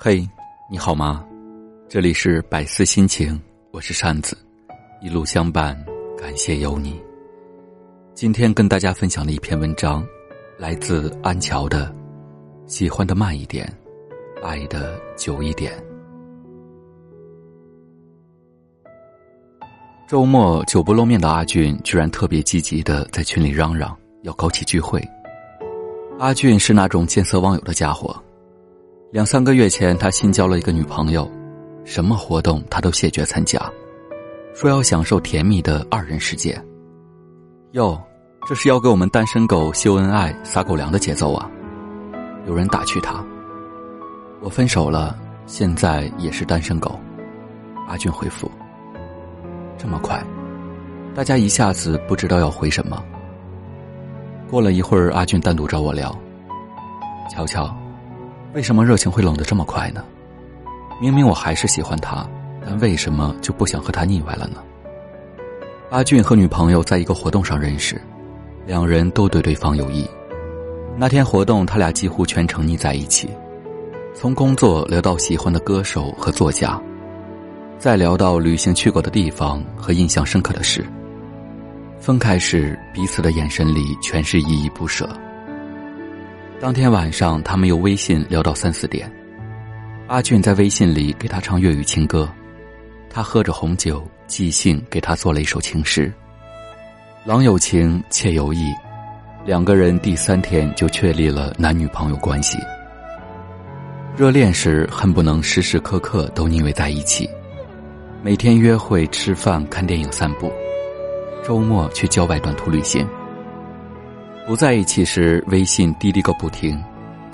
[0.00, 0.24] 嘿，
[0.70, 1.26] 你好吗？
[1.88, 3.36] 这里是百思心情，
[3.72, 4.38] 我是扇子，
[5.02, 5.76] 一路相伴，
[6.16, 7.02] 感谢有你。
[8.14, 10.06] 今天跟大家分享的一篇文章，
[10.56, 11.92] 来自安乔的
[12.72, 13.68] 《喜欢的慢一点，
[14.40, 15.72] 爱的久一点》。
[20.08, 25.02] 周末久不露面的阿俊，居然特别积极的在群里嚷嚷要搞起聚会。
[26.20, 28.16] 阿俊是那种见色忘友的家伙。
[29.10, 31.26] 两三个月前，他新交了一个女朋友，
[31.82, 33.58] 什么活动他都谢绝参加，
[34.54, 36.62] 说要享受甜蜜的二人世界。
[37.72, 37.98] 哟，
[38.46, 41.50] 这是要给我们单身狗秀恩爱、撒狗粮的节奏啊！
[42.46, 43.24] 有人打趣他
[44.44, 47.00] ：“我分手了，现在也是单身狗。”
[47.88, 48.50] 阿俊回复
[49.78, 50.22] ：“这么快？”
[51.16, 53.02] 大家一下子不知道要回什么。
[54.50, 56.14] 过了一会儿，阿俊单独找我聊
[57.32, 57.74] ：“乔乔。”
[58.54, 60.02] 为什么热情会冷得这么快呢？
[61.00, 62.26] 明明我还是喜欢他，
[62.64, 64.62] 但为什么就不想和他腻歪了呢？
[65.90, 68.00] 阿俊和女朋友在一个活动上认识，
[68.66, 70.08] 两人都对对方有意。
[70.96, 73.28] 那天活动，他俩几乎全程腻在一起，
[74.14, 76.80] 从工作聊到喜欢的歌手和作家，
[77.78, 80.84] 再聊到旅行去过的地方和印象深刻的事。
[82.00, 85.08] 分开时，彼此的眼神里全是依依不舍。
[86.60, 89.08] 当天晚上，他们用微信聊到三四点。
[90.08, 92.28] 阿俊在微信里给他唱粤语情歌，
[93.08, 96.12] 他喝着红酒，即兴给他做了一首情诗。
[97.24, 98.74] 郎有情，妾有意，
[99.46, 102.58] 两个人第三天就确立了男女朋友关系。
[104.16, 107.30] 热恋时恨不能时时刻刻都腻味在一起，
[108.20, 110.52] 每天约会、吃饭、看电影、散步，
[111.44, 113.06] 周末去郊外短途旅行。
[114.48, 116.82] 不在一起时，微信滴滴个不停，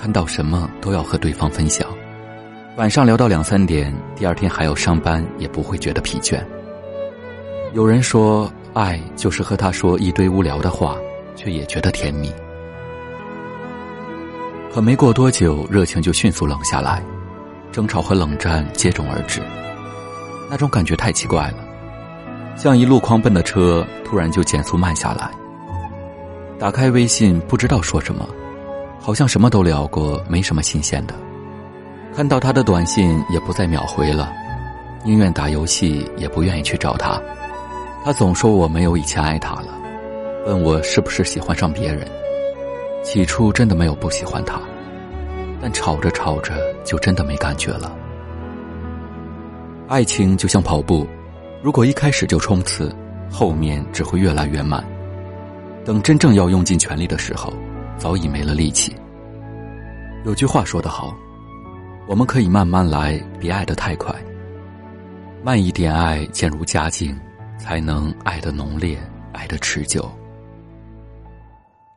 [0.00, 1.86] 看到什么都要和对方分享。
[2.78, 6.42] 晚上聊到两三点，第二天还要上班，也不会觉得疲倦。
[7.74, 10.96] 有人说，爱就是和他说一堆无聊的话，
[11.36, 12.32] 却也觉得甜蜜。
[14.72, 17.02] 可没过多久，热情就迅速冷下来，
[17.70, 19.42] 争吵和冷战接踵而至。
[20.48, 21.58] 那种感觉太奇怪了，
[22.56, 25.30] 像一路狂奔的车，突然就减速慢下来。
[26.62, 28.24] 打开微信，不知道说什么，
[29.00, 31.14] 好像什么都聊过，没什么新鲜的。
[32.14, 34.32] 看到他的短信，也不再秒回了，
[35.04, 37.20] 宁愿打游戏，也不愿意去找他。
[38.04, 39.76] 他总说我没有以前爱他了，
[40.46, 42.06] 问我是不是喜欢上别人。
[43.02, 44.60] 起初真的没有不喜欢他，
[45.60, 47.90] 但吵着吵着就真的没感觉了。
[49.88, 51.08] 爱情就像跑步，
[51.60, 52.94] 如果一开始就冲刺，
[53.28, 54.80] 后面只会越来越慢。
[55.84, 57.52] 等真正要用尽全力的时候，
[57.98, 58.94] 早已没了力气。
[60.24, 61.16] 有句话说得好，
[62.06, 64.14] 我们可以慢慢来，别爱得太快。
[65.42, 67.18] 慢一点爱，渐入佳境，
[67.58, 68.96] 才能爱得浓烈，
[69.32, 70.08] 爱得持久。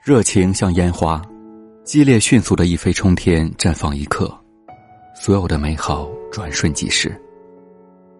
[0.03, 1.21] 热情像烟花，
[1.83, 4.35] 激烈迅速的一飞冲天，绽放一刻，
[5.15, 7.15] 所有的美好转瞬即逝。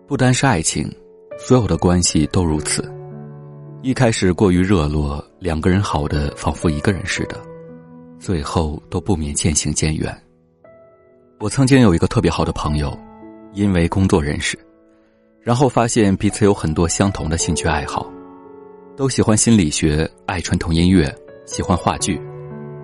[0.07, 0.87] 不单是爱情，
[1.39, 2.94] 所有的关系都如此。
[3.85, 7.39] 一开始过于热络，两个人好的仿佛一个人似的，
[8.17, 10.11] 最后都不免渐行渐远。
[11.39, 12.97] 我曾经有一个特别好的朋友，
[13.53, 14.57] 因为工作认识，
[15.39, 18.11] 然后发现彼此有很多相同的兴趣爱好，
[18.97, 21.15] 都喜欢心理学，爱传统音乐，
[21.45, 22.19] 喜欢话剧，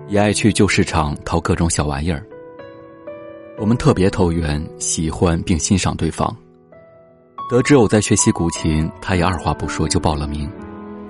[0.06, 2.24] 也爱去旧市场淘各种小玩意儿。
[3.58, 6.32] 我们特别投缘，喜欢并欣赏对方。
[7.50, 10.48] 得知我在学习古琴，他也二话不说就报了名。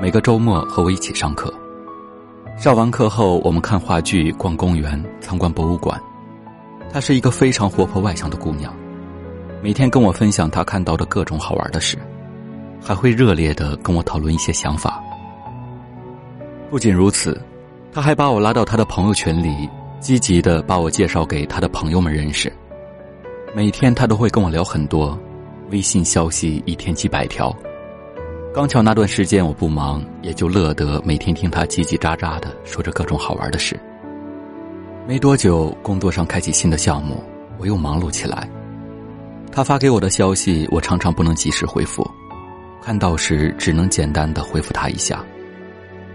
[0.03, 1.55] 每个周末和我一起上课，
[2.59, 5.97] 上完课后我们看话剧、逛公园、参观博物馆。
[6.93, 8.75] 她是一个非常活泼外向的姑娘，
[9.63, 11.97] 每天跟我分享她看到的各种好玩的事，
[12.81, 15.01] 还会热烈的跟我讨论一些想法。
[16.69, 17.41] 不仅如此，
[17.93, 19.71] 她还把我拉到她的朋友圈里，
[20.01, 22.53] 积极的把我介绍给她的朋友们认识。
[23.55, 25.16] 每天她都会跟我聊很多，
[25.71, 27.57] 微信消息一天几百条。
[28.54, 33.81] 刚巧那段时间我不忙，也就乐得每天听他叽叽喳喳的说着各种好玩的事。
[35.09, 37.25] 没多久，工作上开启新的项目，
[37.57, 38.47] 我又忙碌起来。
[39.51, 42.07] 他发给我的消息，我常常不能及时回复，
[42.83, 45.25] 看到时只能简单的回复他一下。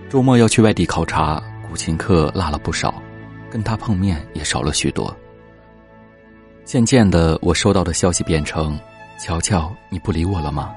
[0.07, 3.01] 周末要去外地考察，古琴课落了不少，
[3.49, 5.11] 跟他碰面也少了许多。
[6.65, 8.79] 渐渐的，我收到的消息变成
[9.19, 10.71] ：“乔乔，你不理我了吗？”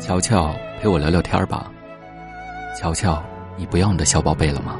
[0.00, 1.70] 乔乔，陪我聊聊天吧。
[2.80, 3.20] 乔乔，
[3.56, 4.78] 你不要你的小宝贝了吗？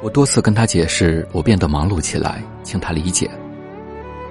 [0.00, 3.30] 我多次跟他解释，我变得忙碌起来，请他理解。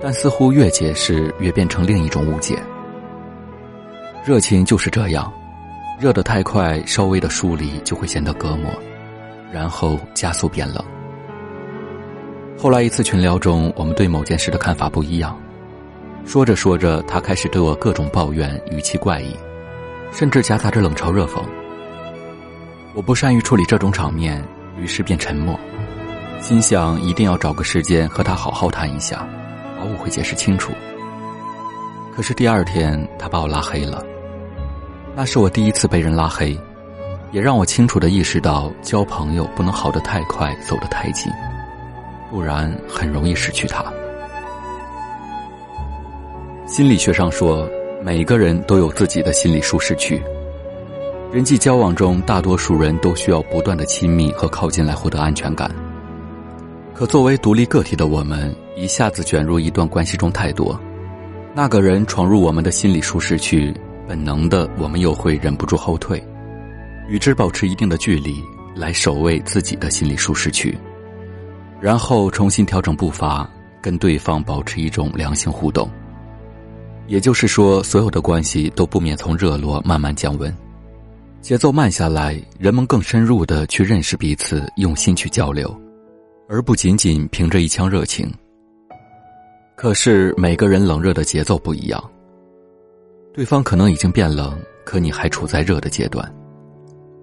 [0.02, 2.58] 但似乎越解释越变成另一种误解。
[4.26, 5.32] 热情就是这样，
[6.00, 8.72] 热得太快，稍微的疏离就会显得隔膜，
[9.52, 10.84] 然后加速变冷。
[12.58, 15.40] 后来一次群聊中，我们对某件事的看法不一样，
[16.26, 19.36] 说着说着，他开始对我各种抱怨，语气怪异，
[20.12, 21.44] 甚至夹杂着冷嘲热讽。
[22.94, 24.44] 我不善于处理这种场面，
[24.78, 25.60] 于是便沉默，
[26.40, 29.28] 心想一定要找个时间和他好好谈一下。
[29.78, 30.72] 把误会解释清楚。
[32.16, 34.04] 可是第二天，他把我拉黑了。
[35.16, 36.58] 那是我第一次被人拉黑，
[37.32, 41.32] 也让我清楚的意识到，交朋友不能好得太快，走得太近，
[42.32, 43.84] 不然很容易失去他。
[46.74, 47.70] 心理学上说，
[48.02, 50.20] 每个人都有自己的心理舒适区。
[51.32, 55.70] 人际交往中，大多数人都需要不断的亲密和靠近来获得安全感。
[56.96, 60.76] 可作为独立个体的我们，一下子卷入一段关系中太多，
[61.54, 63.72] 那个人闯入我们的心理舒适区，
[64.08, 66.20] 本能的我们又会忍不住后退，
[67.08, 68.44] 与之保持一定的距离，
[68.76, 70.76] 来守卫自己的心理舒适区，
[71.80, 73.48] 然后重新调整步伐，
[73.80, 75.88] 跟对方保持一种良性互动。
[77.08, 80.56] 也就是说，所有的关系都不免从热络慢慢降温，
[81.42, 85.76] 节奏慢下来，人们更深入的去认识彼此，用心去交流。
[86.50, 88.32] 而不仅仅凭着一腔热情。
[89.76, 92.12] 可是每个人冷热的节奏不一样，
[93.34, 94.56] 对方可能已经变冷，
[94.86, 96.32] 可你还处在热的阶段。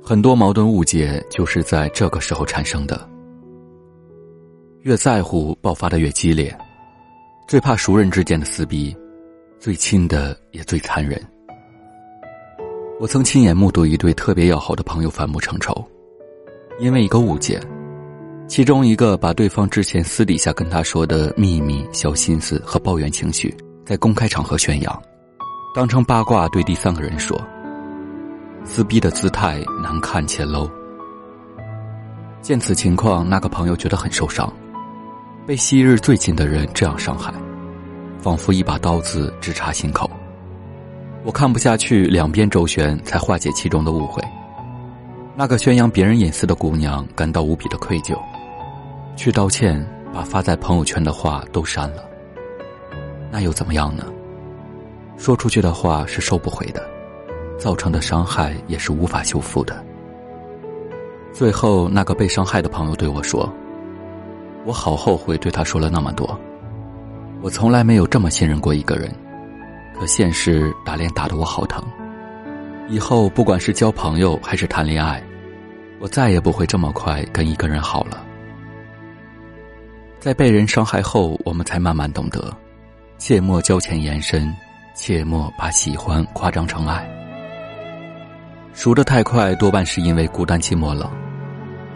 [0.03, 3.09] 很多矛盾误解就是在这个时候产生的。
[4.81, 6.56] 越在乎，爆发的越激烈，
[7.47, 8.97] 最怕熟人之间的撕逼，
[9.60, 11.22] 最亲的也最残忍。
[12.98, 15.86] 我曾亲眼目睹一对特别要好的朋友反目成仇，
[16.78, 17.60] 因为一个误解。
[18.48, 23.54] 其中一个把对方之前私底下跟他说的秘密、小心思和抱怨情绪，
[23.84, 25.02] 在公开场合宣扬，
[25.74, 27.38] 当成八卦对第三个人说。
[28.64, 30.70] 撕逼的姿态难看且 low。
[32.40, 34.50] 见此情况，那个朋友觉得很受伤，
[35.46, 37.32] 被昔日最亲的人这样伤害，
[38.22, 40.08] 仿佛一把刀子直插心口。
[41.25, 44.22] 我看不下去，两边周旋，才化解其中的误会。
[45.37, 48.17] 那个宣扬别人隐私的姑娘感到无比的愧疚。
[49.17, 52.05] 去道歉，把发在朋友圈的话都删了。
[53.31, 54.05] 那又怎么样呢？
[55.17, 56.82] 说出去的话是收不回的，
[57.58, 59.84] 造成的伤害也是无法修复的。
[61.32, 63.50] 最后，那个被伤害的朋友对我说
[64.64, 66.38] ：“我好后悔对他说了那么多，
[67.42, 69.10] 我从来没有这么信任过一个人，
[69.98, 71.82] 可现实打脸打得我好疼。
[72.88, 75.22] 以后不管是交朋友还是谈恋爱，
[76.00, 78.22] 我再也不会这么快跟一个人好了。”
[80.20, 82.54] 在被人伤害后，我们才慢慢懂得，
[83.16, 84.54] 切莫交浅言深，
[84.94, 87.08] 切莫把喜欢夸张成爱。
[88.75, 91.08] 熟得太快，多半是因为孤单寂寞冷；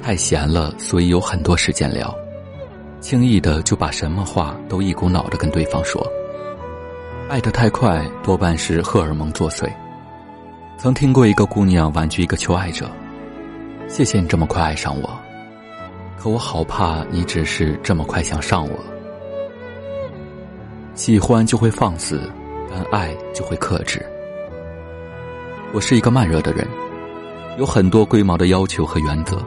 [0.03, 2.17] 太闲了，所以有很多时间聊。
[3.05, 6.03] 轻易的就把什么话都一股脑的跟对方说。
[7.29, 9.71] 爱得太快，多半是荷尔蒙作祟。
[10.79, 12.91] 曾听过一个姑娘婉拒一个求爱者
[13.89, 15.21] ：“谢谢你这么快爱上我。”
[16.17, 18.79] 可我好怕你只是这么快想上我，
[20.95, 22.23] 喜欢就会放肆，
[22.71, 24.03] 但爱就会克制。
[25.75, 26.67] 我是一个慢热的人，
[27.59, 29.45] 有很多龟毛的要求和原则，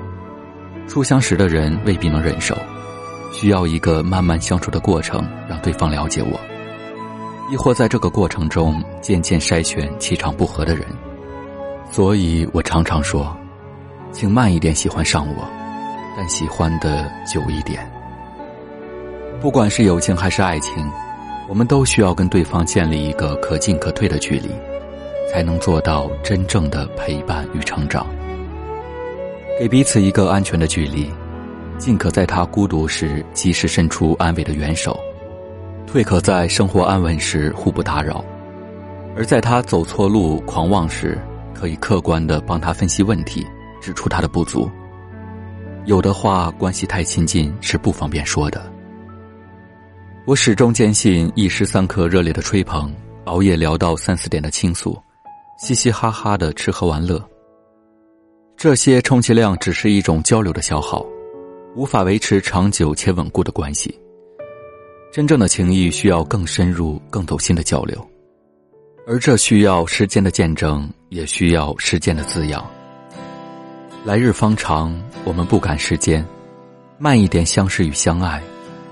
[0.88, 2.56] 初相识的人未必能忍受，
[3.40, 6.40] 需要一个慢慢相处的过程，让对方了解我，
[7.52, 10.84] 亦或在这个过程中渐渐筛选气场不合的人。
[11.92, 13.38] 所以我常常说，
[14.12, 15.48] 请慢一点喜欢上我。
[16.18, 17.88] 但喜欢的久一点。
[19.40, 20.74] 不管是友情还是爱情，
[21.48, 24.50] 我们都需要跟对方建立一个可进可退的距离，
[25.32, 28.08] 才能做到真正的陪伴与成长。
[29.60, 31.08] 给彼此一个安全的距离，
[31.78, 35.00] 进可在他孤独时及时伸出安慰的援手，
[35.86, 38.24] 退可在生活安稳时互不打扰，
[39.16, 41.18] 而在他走错路狂妄时，
[41.54, 43.46] 可以客观的帮他分析问题，
[43.82, 44.70] 指出他的不足。
[45.86, 48.72] 有的话，关系太亲近是不方便说的。
[50.26, 52.94] 我始终坚信，一时三刻热烈的吹捧，
[53.26, 55.02] 熬夜聊到三四点的倾诉，
[55.58, 57.24] 嘻嘻哈哈的吃喝玩乐，
[58.58, 61.06] 这些充其量只是一种交流的消耗，
[61.78, 63.96] 无法维持长久且稳固的关系。
[65.12, 68.04] 真正的情谊需要更深入、更走心的交流，
[69.06, 72.68] 而这需要时间的见证，也需要时间的滋养。
[74.04, 76.26] 来日方长，我们不赶时间，
[76.98, 78.42] 慢一点相识与相爱，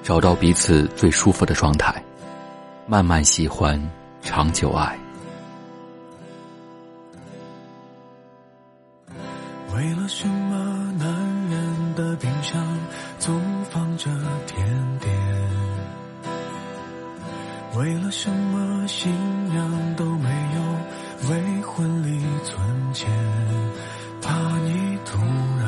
[0.04, 2.04] 找到彼此最舒服的状态，
[2.86, 3.82] 慢慢喜欢，
[4.22, 4.96] 长久爱。
[9.74, 10.75] 为了什么
[17.78, 19.12] 为了什么新
[19.50, 23.10] 娘都没有为婚礼存钱？
[24.22, 25.20] 怕你突
[25.60, 25.66] 然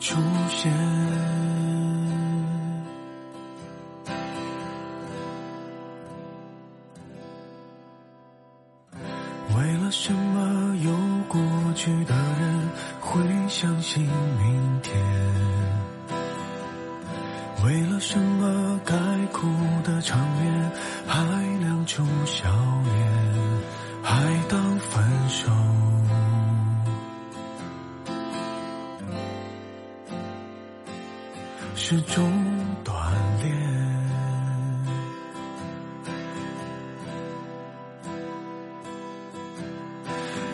[0.00, 0.16] 出
[0.48, 0.72] 现。
[9.56, 10.90] 为了什么有
[11.28, 11.40] 过
[11.74, 12.68] 去的人
[13.10, 14.96] 会相信明天？
[17.64, 18.94] 为了什么该
[19.32, 19.48] 哭
[19.82, 20.70] 的场面
[21.08, 21.18] 还
[21.58, 22.48] 亮出笑
[22.84, 22.94] 脸，
[24.00, 24.14] 还
[24.48, 25.50] 当分手？
[31.74, 32.32] 是种
[32.84, 33.09] 锻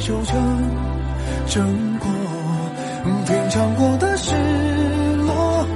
[0.00, 0.34] 修成
[1.46, 2.08] 正果。
[3.26, 4.34] 品尝过的失
[5.24, 5.66] 落，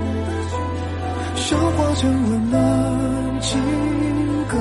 [1.37, 3.61] 消化成温暖情
[4.49, 4.59] 歌，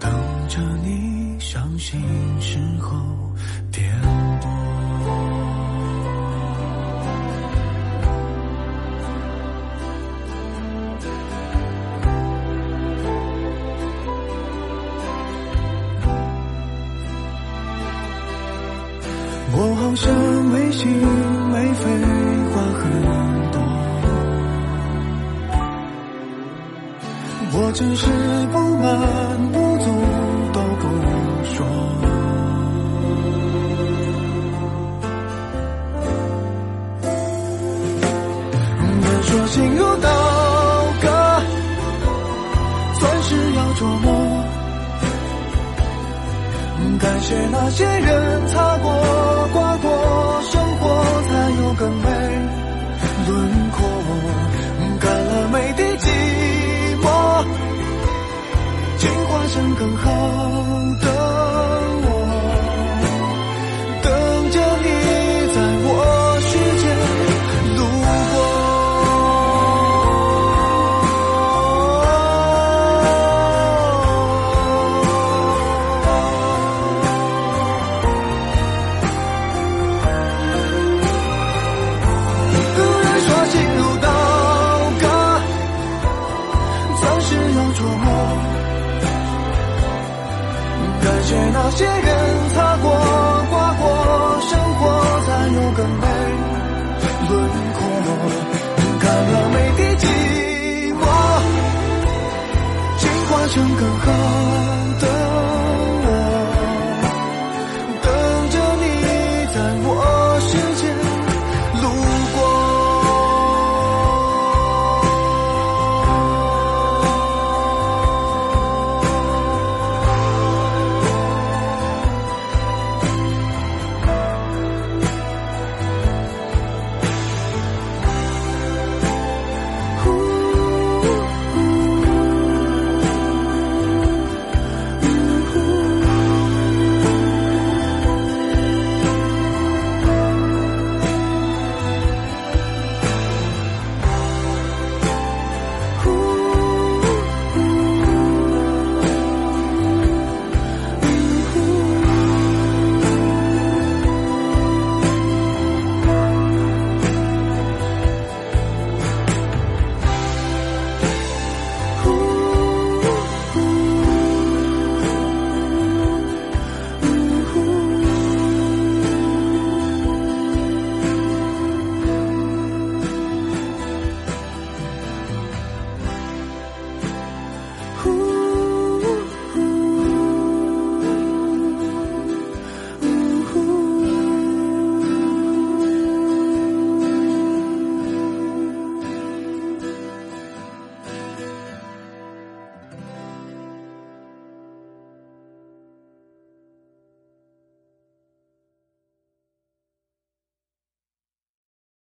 [0.00, 0.10] 等
[0.48, 2.00] 着你伤心
[2.40, 2.96] 时候
[3.70, 3.88] 点
[4.40, 4.75] 播。
[47.26, 48.88] 借那些人擦过、
[49.52, 50.88] 刮过，生活
[51.28, 52.08] 才有更美
[53.26, 53.78] 轮廓。
[55.00, 56.06] 干了每滴寂
[57.02, 57.04] 寞，
[58.98, 60.04] 进化成更好
[91.68, 92.88] 那些人擦过、
[93.50, 93.84] 刮过，
[94.40, 94.80] 生活
[95.26, 96.06] 才有更美
[97.28, 97.34] 轮
[97.74, 97.78] 廓。
[99.00, 100.06] 干了每滴寂
[100.94, 101.02] 寞，
[102.98, 104.55] 进化成更好。